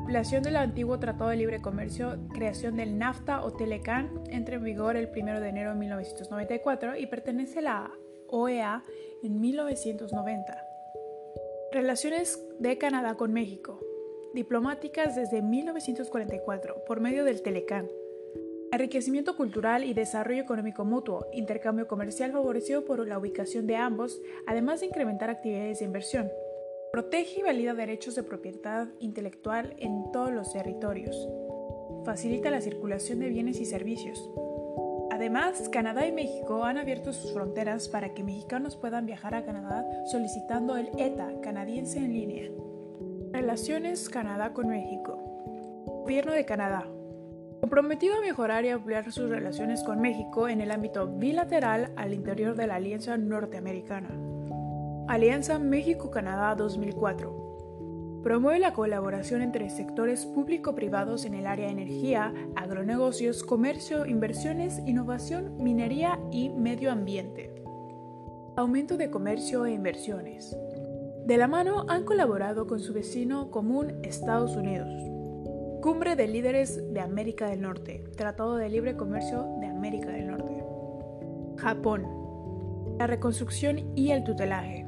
Ampliación 0.00 0.42
del 0.42 0.56
antiguo 0.56 0.98
Tratado 0.98 1.30
de 1.30 1.36
Libre 1.36 1.62
Comercio, 1.62 2.18
creación 2.34 2.76
del 2.76 2.98
NAFTA 2.98 3.42
o 3.42 3.54
Telecan, 3.54 4.22
entra 4.28 4.56
en 4.56 4.64
vigor 4.64 4.96
el 4.96 5.08
1 5.16 5.40
de 5.40 5.48
enero 5.48 5.70
de 5.70 5.76
1994 5.78 6.96
y 6.98 7.06
pertenece 7.06 7.60
a 7.60 7.62
la 7.62 7.90
OEA 8.28 8.82
en 9.22 9.40
1990. 9.40 10.62
Relaciones 11.72 12.38
de 12.58 12.76
Canadá 12.76 13.14
con 13.14 13.32
México. 13.32 13.80
Diplomáticas 14.34 15.16
desde 15.16 15.40
1944 15.40 16.84
por 16.86 17.00
medio 17.00 17.24
del 17.24 17.40
Telecan. 17.40 17.88
Enriquecimiento 18.70 19.34
cultural 19.34 19.82
y 19.82 19.94
desarrollo 19.94 20.42
económico 20.42 20.84
mutuo, 20.84 21.26
intercambio 21.32 21.88
comercial 21.88 22.32
favorecido 22.32 22.84
por 22.84 23.06
la 23.08 23.18
ubicación 23.18 23.66
de 23.66 23.76
ambos, 23.76 24.20
además 24.46 24.80
de 24.80 24.86
incrementar 24.86 25.30
actividades 25.30 25.78
de 25.78 25.86
inversión. 25.86 26.30
Protege 26.92 27.40
y 27.40 27.42
valida 27.42 27.72
derechos 27.72 28.14
de 28.14 28.24
propiedad 28.24 28.88
intelectual 28.98 29.74
en 29.78 30.12
todos 30.12 30.32
los 30.32 30.52
territorios. 30.52 31.28
Facilita 32.04 32.50
la 32.50 32.60
circulación 32.60 33.20
de 33.20 33.30
bienes 33.30 33.58
y 33.58 33.64
servicios. 33.64 34.30
Además, 35.10 35.70
Canadá 35.70 36.06
y 36.06 36.12
México 36.12 36.64
han 36.64 36.76
abierto 36.76 37.14
sus 37.14 37.32
fronteras 37.32 37.88
para 37.88 38.12
que 38.12 38.22
mexicanos 38.22 38.76
puedan 38.76 39.06
viajar 39.06 39.34
a 39.34 39.46
Canadá 39.46 39.86
solicitando 40.10 40.76
el 40.76 40.90
ETA 40.98 41.40
canadiense 41.40 41.98
en 41.98 42.12
línea. 42.12 42.50
Relaciones 43.32 44.10
Canadá 44.10 44.52
con 44.52 44.68
México. 44.68 45.16
Gobierno 46.04 46.32
de 46.32 46.44
Canadá 46.44 46.86
comprometido 47.60 48.16
a 48.16 48.20
mejorar 48.20 48.64
y 48.64 48.68
ampliar 48.68 49.10
sus 49.12 49.28
relaciones 49.28 49.82
con 49.82 50.00
México 50.00 50.48
en 50.48 50.60
el 50.60 50.70
ámbito 50.70 51.06
bilateral 51.06 51.92
al 51.96 52.14
interior 52.14 52.56
de 52.56 52.66
la 52.66 52.76
Alianza 52.76 53.16
Norteamericana. 53.16 54.10
Alianza 55.08 55.58
México-Canadá 55.58 56.54
2004. 56.54 58.20
Promueve 58.22 58.58
la 58.58 58.72
colaboración 58.72 59.42
entre 59.42 59.70
sectores 59.70 60.26
público-privados 60.26 61.24
en 61.24 61.34
el 61.34 61.46
área 61.46 61.66
de 61.66 61.72
energía, 61.72 62.34
agronegocios, 62.56 63.42
comercio, 63.42 64.06
inversiones, 64.06 64.80
innovación, 64.86 65.56
minería 65.62 66.18
y 66.30 66.50
medio 66.50 66.92
ambiente. 66.92 67.54
Aumento 68.56 68.96
de 68.96 69.10
comercio 69.10 69.66
e 69.66 69.72
inversiones. 69.72 70.56
De 71.26 71.36
la 71.36 71.46
mano 71.46 71.86
han 71.88 72.04
colaborado 72.04 72.66
con 72.66 72.80
su 72.80 72.92
vecino 72.92 73.50
común 73.50 74.00
Estados 74.02 74.56
Unidos. 74.56 75.17
Cumbre 75.82 76.16
de 76.16 76.26
Líderes 76.26 76.92
de 76.92 77.00
América 77.00 77.48
del 77.48 77.60
Norte, 77.60 78.02
Tratado 78.16 78.56
de 78.56 78.68
Libre 78.68 78.96
Comercio 78.96 79.46
de 79.60 79.68
América 79.68 80.08
del 80.08 80.26
Norte. 80.26 80.64
Japón. 81.56 82.96
La 82.98 83.06
reconstrucción 83.06 83.96
y 83.96 84.10
el 84.10 84.24
tutelaje. 84.24 84.86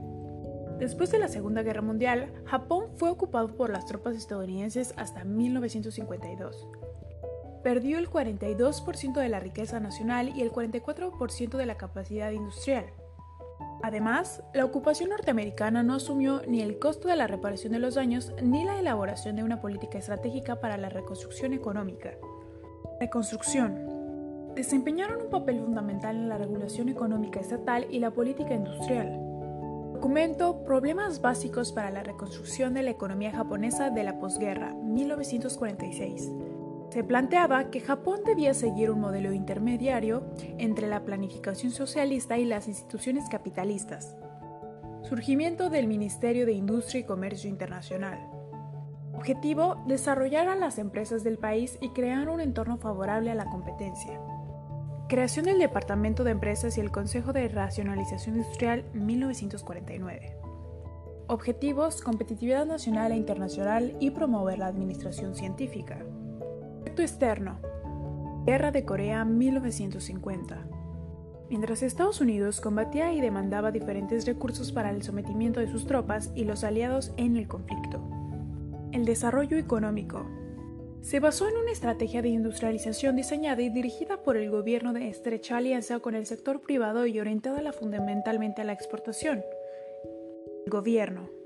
Después 0.81 1.13
de 1.13 1.21
la 1.21 1.29
Segunda 1.29 1.63
Guerra 1.63 1.81
Mundial, 1.81 2.33
Japón 2.45 2.87
fue 2.97 3.09
ocupado 3.09 3.55
por 3.55 3.71
las 3.71 3.87
tropas 3.87 4.17
estadounidenses 4.17 4.93
hasta 4.97 5.23
1952. 5.23 6.67
Perdió 7.63 7.99
el 7.99 8.11
42% 8.11 9.21
de 9.21 9.29
la 9.29 9.39
riqueza 9.39 9.79
nacional 9.79 10.33
y 10.35 10.43
el 10.43 10.51
44% 10.51 11.57
de 11.57 11.67
la 11.67 11.77
capacidad 11.77 12.33
industrial. 12.33 12.87
Además, 13.83 14.43
la 14.53 14.65
ocupación 14.65 15.11
norteamericana 15.11 15.83
no 15.83 15.95
asumió 15.95 16.43
ni 16.47 16.61
el 16.61 16.79
costo 16.79 17.09
de 17.09 17.17
la 17.17 17.27
reparación 17.27 17.73
de 17.73 17.79
los 17.79 17.95
daños 17.95 18.33
ni 18.43 18.65
la 18.65 18.79
elaboración 18.79 19.37
de 19.37 19.43
una 19.43 19.61
política 19.61 19.99
estratégica 19.99 20.61
para 20.61 20.77
la 20.77 20.91
reconstrucción 20.91 21.55
económica. 21.55 22.13
Reconstrucción. 23.01 24.55
Desempeñaron 24.55 25.23
un 25.23 25.31
papel 25.31 25.61
fundamental 25.61 26.17
en 26.17 26.29
la 26.29 26.37
regulación 26.37 26.89
económica 26.89 27.41
estatal 27.41 27.87
y 27.91 28.01
la 28.01 28.11
política 28.11 28.55
industrial. 28.55 29.19
Documento 29.95 30.65
Problemas 30.65 31.21
básicos 31.21 31.73
para 31.73 31.91
la 31.91 32.03
reconstrucción 32.03 32.75
de 32.75 32.83
la 32.83 32.91
economía 32.91 33.33
japonesa 33.33 33.91
de 33.91 34.05
la 34.05 34.19
posguerra, 34.19 34.75
1946 34.75 36.40
se 36.91 37.05
planteaba 37.05 37.71
que 37.71 37.81
Japón 37.81 38.21
debía 38.27 38.53
seguir 38.53 38.91
un 38.91 39.01
modelo 39.01 39.33
intermediario 39.33 40.25
entre 40.59 40.89
la 40.89 41.05
planificación 41.05 41.71
socialista 41.71 42.37
y 42.37 42.45
las 42.45 42.67
instituciones 42.67 43.29
capitalistas. 43.31 44.17
Surgimiento 45.03 45.71
del 45.71 45.87
Ministerio 45.87 46.47
de 46.47 46.53
Industria 46.53 47.01
y 47.01 47.05
Comercio 47.05 47.49
Internacional. 47.49 48.19
Objetivo, 49.15 49.77
desarrollar 49.87 50.49
a 50.49 50.57
las 50.57 50.79
empresas 50.79 51.23
del 51.23 51.39
país 51.39 51.79
y 51.81 51.91
crear 51.91 52.29
un 52.29 52.41
entorno 52.41 52.77
favorable 52.77 53.31
a 53.31 53.35
la 53.37 53.47
competencia. 53.47 54.21
Creación 55.09 55.45
del 55.45 55.59
Departamento 55.59 56.25
de 56.25 56.33
Empresas 56.33 56.77
y 56.77 56.81
el 56.81 56.91
Consejo 56.91 57.33
de 57.33 57.49
Racionalización 57.49 58.37
Industrial 58.37 58.85
1949. 58.95 60.37
Objetivos, 61.29 62.03
competitividad 62.03 62.67
nacional 62.67 63.13
e 63.13 63.17
internacional 63.17 63.97
y 64.01 64.11
promover 64.11 64.59
la 64.59 64.67
administración 64.67 65.37
científica 65.37 66.05
externo. 67.03 67.61
Guerra 68.47 68.71
de 68.71 68.85
Corea 68.85 69.25
1950. 69.25 70.67
Mientras 71.49 71.83
Estados 71.83 72.21
Unidos 72.21 72.61
combatía 72.61 73.13
y 73.13 73.21
demandaba 73.21 73.73
diferentes 73.73 74.27
recursos 74.27 74.73
para 74.73 74.91
el 74.91 75.03
sometimiento 75.03 75.61
de 75.61 75.69
sus 75.69 75.87
tropas 75.87 76.31
y 76.35 76.45
los 76.45 76.63
aliados 76.63 77.13
en 77.17 77.37
el 77.37 77.49
conflicto. 77.49 78.01
El 78.93 79.05
desarrollo 79.05 79.57
económico. 79.57 80.27
Se 81.01 81.19
basó 81.19 81.49
en 81.49 81.57
una 81.57 81.73
estrategia 81.73 82.23
de 82.23 82.29
industrialización 82.29 83.17
diseñada 83.17 83.63
y 83.63 83.71
dirigida 83.71 84.23
por 84.23 84.37
el 84.37 84.51
gobierno 84.51 84.93
de 84.93 85.09
estrecha 85.09 85.57
alianza 85.57 85.99
con 86.01 86.15
el 86.15 86.27
sector 86.27 86.61
privado 86.61 87.07
y 87.07 87.19
orientada 87.19 87.73
fundamentalmente 87.73 88.61
a 88.63 88.65
la 88.65 88.73
exportación. 88.73 89.43
El 90.67 90.71
gobierno 90.71 91.40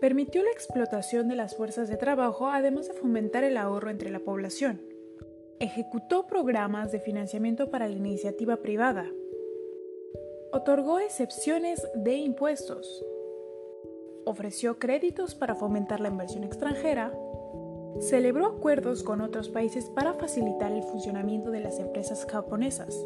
permitió 0.00 0.42
la 0.42 0.50
explotación 0.50 1.28
de 1.28 1.36
las 1.36 1.56
fuerzas 1.56 1.88
de 1.88 1.96
trabajo 1.96 2.48
además 2.48 2.88
de 2.88 2.94
fomentar 2.94 3.44
el 3.44 3.56
ahorro 3.56 3.90
entre 3.90 4.10
la 4.10 4.20
población. 4.20 4.80
Ejecutó 5.60 6.26
programas 6.26 6.92
de 6.92 7.00
financiamiento 7.00 7.70
para 7.70 7.88
la 7.88 7.94
iniciativa 7.94 8.58
privada. 8.58 9.10
Otorgó 10.52 10.98
excepciones 11.00 11.86
de 11.94 12.16
impuestos. 12.16 13.04
Ofreció 14.24 14.78
créditos 14.78 15.34
para 15.34 15.54
fomentar 15.54 16.00
la 16.00 16.08
inversión 16.08 16.44
extranjera. 16.44 17.12
Celebró 18.00 18.46
acuerdos 18.46 19.02
con 19.02 19.20
otros 19.20 19.48
países 19.48 19.90
para 19.90 20.14
facilitar 20.14 20.70
el 20.70 20.82
funcionamiento 20.82 21.50
de 21.50 21.60
las 21.60 21.78
empresas 21.80 22.24
japonesas 22.26 23.04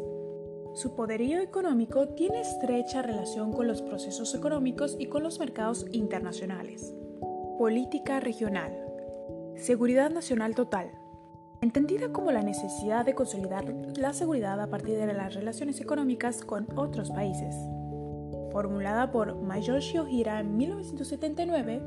su 0.73 0.95
poderío 0.95 1.39
económico 1.39 2.07
tiene 2.09 2.41
estrecha 2.41 3.03
relación 3.03 3.53
con 3.53 3.67
los 3.67 3.83
procesos 3.83 4.33
económicos 4.33 4.95
y 4.97 5.05
con 5.05 5.21
los 5.21 5.39
mercados 5.39 5.85
internacionales. 5.91 6.95
Política 7.59 8.19
regional. 8.19 8.75
Seguridad 9.55 10.09
nacional 10.09 10.55
total. 10.55 10.89
Entendida 11.61 12.11
como 12.11 12.31
la 12.31 12.41
necesidad 12.41 13.05
de 13.05 13.13
consolidar 13.13 13.71
la 13.97 14.13
seguridad 14.13 14.59
a 14.59 14.69
partir 14.69 14.97
de 14.97 15.13
las 15.13 15.35
relaciones 15.35 15.79
económicas 15.79 16.43
con 16.43 16.67
otros 16.75 17.11
países. 17.11 17.55
Formulada 18.51 19.11
por 19.11 19.35
Mayoshi 19.35 19.99
Ohira 19.99 20.39
en 20.39 20.57
1979, 20.57 21.81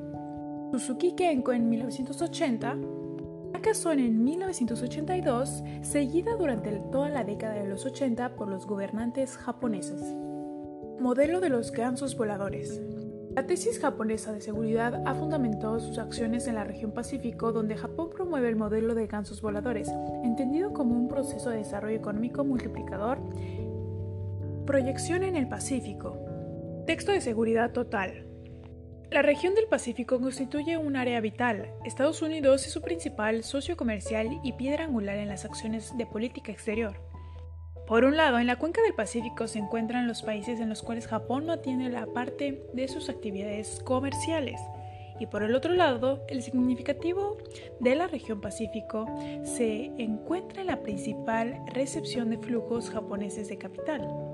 Suzuki 0.70 1.16
Kenko 1.16 1.53
en 1.53 1.68
1980, 1.68 2.77
son 3.74 3.98
en 3.98 4.22
1982, 4.22 5.64
seguida 5.83 6.37
durante 6.37 6.70
toda 6.92 7.09
la 7.09 7.24
década 7.24 7.55
de 7.55 7.68
los 7.68 7.85
80 7.85 8.37
por 8.37 8.48
los 8.48 8.66
gobernantes 8.66 9.37
japoneses. 9.37 10.00
Modelo 11.00 11.40
de 11.40 11.48
los 11.48 11.72
gansos 11.72 12.16
voladores. 12.16 12.81
La 13.35 13.46
tesis 13.46 13.79
japonesa 13.79 14.33
de 14.33 14.40
seguridad 14.40 15.02
ha 15.05 15.14
fundamentado 15.14 15.79
sus 15.81 15.98
acciones 15.98 16.46
en 16.46 16.55
la 16.55 16.64
región 16.64 16.92
Pacífico, 16.92 17.52
donde 17.52 17.76
Japón 17.76 18.11
promueve 18.14 18.48
el 18.48 18.57
modelo 18.57 18.94
de 18.94 19.07
gansos 19.07 19.42
voladores, 19.42 19.90
entendido 20.22 20.72
como 20.72 20.94
un 20.94 21.09
proceso 21.09 21.50
de 21.50 21.59
desarrollo 21.59 21.96
económico 21.96 22.44
multiplicador. 22.44 23.18
Proyección 24.64 25.22
en 25.22 25.37
el 25.37 25.48
Pacífico. 25.48 26.16
Texto 26.87 27.12
de 27.12 27.20
seguridad 27.20 27.72
total. 27.72 28.26
La 29.11 29.23
región 29.23 29.55
del 29.55 29.69
Pacífico 29.69 30.21
constituye 30.21 30.77
un 30.77 30.97
área 30.97 31.21
vital. 31.21 31.73
Estados 31.85 32.23
Unidos 32.23 32.66
es 32.66 32.73
su 32.73 32.83
principal 32.83 33.45
socio 33.45 33.77
comercial 33.77 34.40
y 34.42 34.53
piedra 34.55 34.85
angular 34.85 35.16
en 35.19 35.29
las 35.29 35.45
acciones 35.45 35.97
de 35.97 36.07
política 36.07 36.51
exterior. 36.51 36.97
Por 37.87 38.05
un 38.05 38.16
lado, 38.16 38.40
en 38.40 38.49
la 38.49 38.57
cuenca 38.57 38.83
del 38.83 38.95
Pacífico 38.95 39.47
se 39.47 39.61
encuentran 39.61 40.09
los 40.09 40.23
países 40.23 40.59
en 40.59 40.69
los 40.69 40.83
cuales 40.83 41.07
Japón 41.07 41.47
no 41.47 41.61
tiene 41.61 41.88
la 41.88 42.07
parte 42.07 42.66
de 42.73 42.88
sus 42.88 43.09
actividades 43.09 43.81
comerciales. 43.85 44.61
Y 45.21 45.27
por 45.27 45.45
el 45.45 45.55
otro 45.55 45.73
lado, 45.73 46.25
el 46.29 46.42
significativo 46.42 47.38
de 47.79 47.95
la 47.95 48.09
región 48.09 48.40
Pacífico 48.40 49.07
se 49.45 49.92
encuentra 49.99 50.62
en 50.62 50.66
la 50.66 50.83
principal 50.83 51.61
recepción 51.73 52.29
de 52.31 52.38
flujos 52.38 52.90
japoneses 52.90 53.49
de 53.49 53.57
capital. 53.57 54.25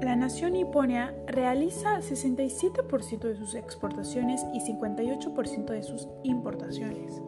La 0.00 0.14
nación 0.14 0.52
niponia 0.52 1.14
realiza 1.26 2.00
67% 2.00 3.18
de 3.20 3.36
sus 3.36 3.54
exportaciones 3.54 4.44
y 4.52 4.60
58% 4.60 5.66
de 5.66 5.82
sus 5.82 6.06
importaciones. 6.22 7.22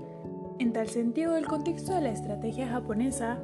En 0.59 0.73
tal 0.73 0.89
sentido, 0.89 1.37
el 1.37 1.47
contexto 1.47 1.95
de 1.95 2.03
la 2.03 2.11
estrategia 2.11 2.69
japonesa, 2.69 3.39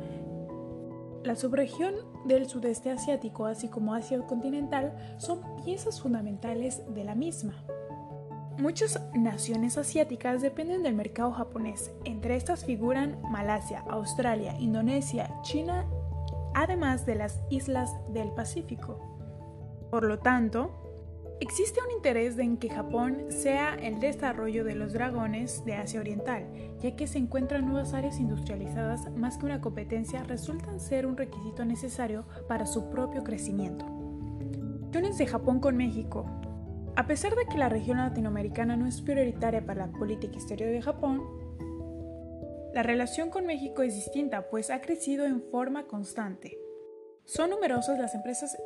la 1.23 1.37
subregión 1.37 1.95
del 2.27 2.49
sudeste 2.49 2.91
asiático, 2.91 3.47
así 3.47 3.69
como 3.69 3.95
Asia 3.95 4.21
continental, 4.27 4.95
son 5.17 5.41
piezas 5.65 6.01
fundamentales 6.01 6.83
de 6.93 7.05
la 7.05 7.15
misma. 7.15 7.65
Muchas 8.59 9.01
naciones 9.15 9.79
asiáticas 9.79 10.43
dependen 10.43 10.83
del 10.83 10.95
mercado 10.95 11.33
japonés. 11.33 11.91
Entre 12.05 12.37
estas 12.37 12.65
figuran 12.65 13.21
Malasia, 13.31 13.85
Australia, 13.89 14.55
Indonesia, 14.61 15.31
China, 15.43 15.87
además 16.55 17.07
de 17.07 17.15
las 17.17 17.41
islas 17.49 17.91
del 18.13 18.31
Pacífico. 18.31 19.14
Por 19.95 20.03
lo 20.03 20.19
tanto, 20.19 20.73
existe 21.39 21.79
un 21.81 21.93
interés 21.93 22.37
en 22.41 22.57
que 22.57 22.69
Japón 22.69 23.27
sea 23.29 23.77
el 23.77 24.01
desarrollo 24.01 24.65
de 24.65 24.75
los 24.75 24.93
dragones 24.93 25.65
de 25.65 25.75
Asia 25.75 26.01
Oriental, 26.01 26.49
ya 26.81 26.97
que 26.97 27.07
se 27.07 27.19
encuentran 27.19 27.65
nuevas 27.65 27.95
áreas 27.95 28.19
industrializadas 28.19 29.09
más 29.13 29.39
que 29.39 29.47
una 29.47 29.61
competencia 29.61 30.25
resultan 30.25 30.81
ser 30.81 31.07
un 31.07 31.17
requisito 31.17 31.65
necesario 31.65 32.25
para 32.49 32.67
su 32.67 32.91
propio 32.91 33.23
crecimiento. 33.23 33.87
Relaciones 34.87 35.17
de 35.17 35.27
Japón 35.29 35.61
con 35.61 35.77
México. 35.77 36.27
A 36.97 37.07
pesar 37.07 37.37
de 37.37 37.47
que 37.47 37.57
la 37.57 37.69
región 37.69 37.99
latinoamericana 37.99 38.77
no 38.77 38.89
es 38.89 39.01
prioritaria 39.01 39.65
para 39.65 39.87
la 39.87 39.93
política 39.93 40.35
exterior 40.35 40.73
de 40.73 40.83
Japón, 40.83 41.23
la 42.75 42.83
relación 42.83 43.31
con 43.31 43.47
México 43.47 43.83
es 43.83 43.95
distinta, 43.95 44.51
pues 44.51 44.71
ha 44.71 44.81
crecido 44.81 45.25
en 45.25 45.41
forma 45.53 45.87
constante. 45.87 46.59
Son 47.27 47.49
numerosas 47.51 47.97
las 48.01 48.17
empresas 48.17 48.57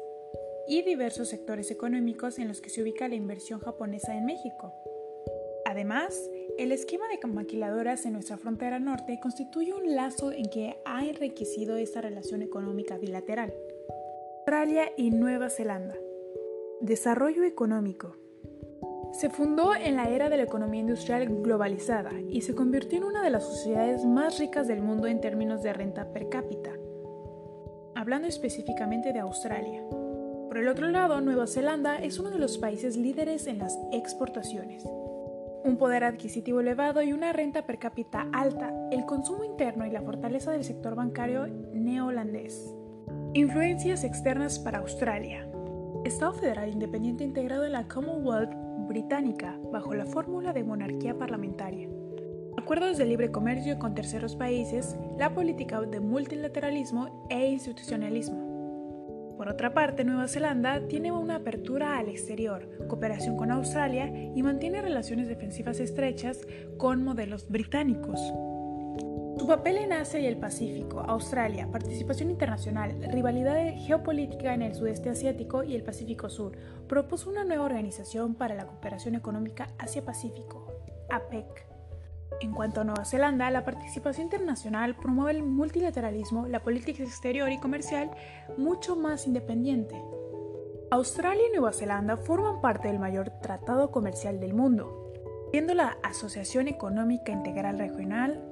y 0.69 0.83
diversos 0.83 1.29
sectores 1.29 1.71
económicos 1.71 2.39
en 2.39 2.49
los 2.49 2.61
que 2.61 2.71
se 2.71 2.83
ubica 2.83 3.09
la 3.09 3.15
inversión 3.15 3.59
japonesa 3.61 4.15
en 4.15 4.27
México. 4.27 4.73
Además, 5.65 6.31
el 6.59 6.73
esquema 6.73 7.05
de 7.09 7.27
maquiladoras 7.27 8.05
en 8.07 8.13
nuestra 8.15 8.37
frontera 8.37 8.79
norte 8.79 9.19
constituye 9.21 9.75
un 9.75 9.95
lazo 9.95 10.33
en 10.33 10.51
que 10.51 10.77
ha 10.85 11.05
enriquecido 11.05 11.77
esta 11.77 12.01
relación 12.01 12.43
económica 12.43 12.99
bilateral. 12.99 13.53
Australia 14.49 14.93
y 14.97 15.11
Nueva 15.11 15.51
Zelanda. 15.51 15.95
Desarrollo 16.81 17.45
económico. 17.45 18.17
Se 19.13 19.29
fundó 19.29 19.75
en 19.75 19.97
la 19.97 20.09
era 20.09 20.31
de 20.31 20.39
la 20.39 20.45
economía 20.45 20.81
industrial 20.81 21.29
globalizada 21.43 22.13
y 22.31 22.41
se 22.41 22.55
convirtió 22.55 22.97
en 22.97 23.05
una 23.05 23.23
de 23.23 23.29
las 23.29 23.45
sociedades 23.45 24.07
más 24.07 24.39
ricas 24.39 24.67
del 24.67 24.81
mundo 24.81 25.07
en 25.07 25.21
términos 25.21 25.63
de 25.63 25.75
renta 25.75 26.13
per 26.15 26.31
cápita. 26.31 26.73
Hablando 27.95 28.27
específicamente 28.27 29.13
de 29.13 29.19
Australia 29.19 29.85
Por 30.59 30.65
el 30.65 30.73
otro 30.73 30.89
lado, 30.89 31.21
Nueva 31.21 31.47
Zelanda 31.47 31.99
es 31.99 32.19
uno 32.19 32.31
de 32.31 32.41
los 32.41 32.59
países 32.59 32.97
líderes 32.97 33.47
en 33.47 33.59
las 33.59 33.79
exportaciones. 33.93 34.83
Un 35.63 35.77
poder 35.79 36.03
adquisitivo 36.03 36.59
elevado 36.59 37.01
y 37.01 37.13
una 37.13 37.33
renta 37.33 37.65
per 37.65 37.79
cápita 37.79 38.27
alta, 38.33 38.75
el 38.91 39.05
consumo 39.05 39.45
interno 39.45 39.87
y 39.87 39.93
la 39.93 40.03
fortaleza 40.03 40.51
del 40.51 40.65
sector 40.65 40.97
bancario 40.97 41.47
neoholandés. 41.47 42.75
Influencias 43.35 44.03
externas 44.03 44.59
para 44.59 44.79
Australia. 44.79 45.49
Estado 46.05 46.33
federal 46.33 46.69
independiente 46.71 47.23
integrado 47.23 47.65
en 47.65 47.71
la 47.71 47.87
Commonwealth 47.87 48.53
británica 48.89 49.57
bajo 49.71 49.95
la 49.95 50.07
fórmula 50.07 50.53
de 50.53 50.65
monarquía 50.65 51.17
parlamentaria. 51.17 51.89
Acuerdos 52.57 52.99
de 52.99 53.05
libre 53.05 53.31
comercio 53.31 53.79
con 53.79 53.95
terceros 53.95 54.35
países, 54.35 54.97
la 55.21 55.33
política 55.33 55.81
de 55.83 56.01
multilateralismo 56.01 57.29
e 57.31 57.47
institucionalismo. 57.49 58.48
Por 59.39 59.49
otra 59.49 59.73
parte, 59.73 60.03
Nueva 60.03 60.27
Zelanda 60.27 60.89
tiene 60.89 61.13
una 61.13 61.37
apertura 61.37 61.97
al 61.97 62.09
exterior, 62.09 62.69
cooperación 62.89 63.37
con 63.37 63.53
Australia 63.53 64.13
y 64.35 64.43
mantiene 64.43 64.83
relaciones 64.83 65.29
defensivas 65.29 65.79
estrechas 65.79 66.41
con 66.77 67.05
modelos 67.05 67.49
británicos. 67.49 68.21
Su 69.39 69.47
papel 69.47 69.77
en 69.77 69.93
Asia 69.93 70.19
y 70.19 70.27
el 70.27 70.39
Pacífico, 70.39 70.99
Australia, 71.03 71.69
participación 71.71 72.31
internacional, 72.31 73.01
rivalidad 73.13 73.75
geopolítica 73.77 74.55
en 74.55 74.63
el 74.63 74.75
sudeste 74.75 75.09
asiático 75.09 75.63
y 75.63 75.77
el 75.77 75.85
Pacífico 75.85 76.29
Sur, 76.29 76.59
propuso 76.89 77.31
una 77.31 77.45
nueva 77.45 77.65
organización 77.65 78.35
para 78.35 78.57
la 78.57 78.67
cooperación 78.67 79.15
económica 79.15 79.69
Asia-Pacífico, 79.79 80.83
APEC. 81.11 81.78
En 82.41 82.53
cuanto 82.53 82.81
a 82.81 82.85
Nueva 82.85 83.05
Zelanda, 83.05 83.51
la 83.51 83.65
participación 83.65 84.27
internacional 84.27 84.95
promueve 84.95 85.39
el 85.39 85.43
multilateralismo, 85.43 86.47
la 86.47 86.63
política 86.63 87.03
exterior 87.03 87.51
y 87.51 87.59
comercial 87.59 88.11
mucho 88.57 88.95
más 88.95 89.27
independiente. 89.27 90.01
Australia 90.91 91.43
y 91.49 91.57
Nueva 91.57 91.73
Zelanda 91.73 92.17
forman 92.17 92.61
parte 92.61 92.89
del 92.89 92.99
mayor 92.99 93.31
tratado 93.43 93.91
comercial 93.91 94.41
del 94.41 94.55
mundo, 94.55 95.13
siendo 95.51 95.75
la 95.75 95.99
Asociación 96.03 96.69
Económica 96.69 97.33
Integral 97.33 97.79
Regional 97.79 98.48